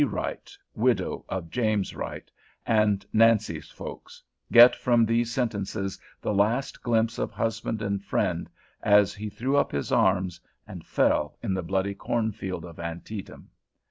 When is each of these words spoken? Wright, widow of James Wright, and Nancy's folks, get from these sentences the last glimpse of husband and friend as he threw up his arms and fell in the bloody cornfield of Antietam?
Wright, 0.03 0.57
widow 0.73 1.23
of 1.29 1.51
James 1.51 1.93
Wright, 1.95 2.31
and 2.65 3.05
Nancy's 3.13 3.69
folks, 3.69 4.23
get 4.51 4.75
from 4.75 5.05
these 5.05 5.31
sentences 5.31 5.99
the 6.19 6.33
last 6.33 6.81
glimpse 6.81 7.19
of 7.19 7.29
husband 7.29 7.83
and 7.83 8.03
friend 8.03 8.49
as 8.81 9.13
he 9.13 9.29
threw 9.29 9.55
up 9.57 9.71
his 9.71 9.91
arms 9.91 10.41
and 10.65 10.83
fell 10.83 11.37
in 11.43 11.53
the 11.53 11.61
bloody 11.61 11.93
cornfield 11.93 12.65
of 12.65 12.79
Antietam? 12.79 13.51